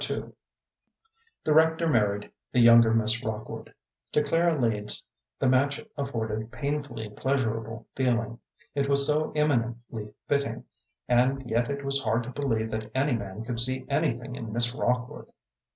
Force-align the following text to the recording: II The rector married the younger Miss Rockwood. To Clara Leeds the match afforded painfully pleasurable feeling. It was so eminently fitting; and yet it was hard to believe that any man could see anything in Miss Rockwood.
II 0.09 0.31
The 1.43 1.53
rector 1.53 1.87
married 1.87 2.31
the 2.51 2.59
younger 2.59 2.91
Miss 2.91 3.23
Rockwood. 3.23 3.71
To 4.13 4.23
Clara 4.23 4.59
Leeds 4.59 5.03
the 5.37 5.47
match 5.47 5.79
afforded 5.95 6.51
painfully 6.51 7.07
pleasurable 7.11 7.85
feeling. 7.95 8.39
It 8.73 8.89
was 8.89 9.05
so 9.05 9.31
eminently 9.35 10.11
fitting; 10.27 10.63
and 11.07 11.47
yet 11.47 11.69
it 11.69 11.85
was 11.85 12.01
hard 12.01 12.23
to 12.23 12.31
believe 12.31 12.71
that 12.71 12.89
any 12.95 13.13
man 13.15 13.43
could 13.45 13.59
see 13.59 13.85
anything 13.89 14.33
in 14.35 14.51
Miss 14.51 14.73
Rockwood. 14.73 15.27